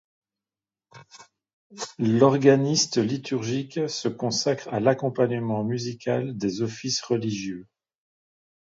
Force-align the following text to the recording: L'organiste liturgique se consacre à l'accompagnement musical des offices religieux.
L'organiste 1.99 2.97
liturgique 2.97 3.87
se 3.87 4.07
consacre 4.07 4.67
à 4.69 4.79
l'accompagnement 4.79 5.63
musical 5.63 6.35
des 6.35 6.63
offices 6.63 7.03
religieux. 7.03 7.67